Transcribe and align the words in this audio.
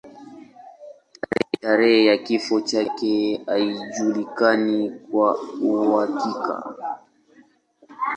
Tarehe 1.61 2.03
ya 2.07 2.17
kifo 2.17 2.61
chake 2.61 3.41
haijulikani 3.47 4.89
kwa 4.89 5.39
uhakika. 5.61 6.75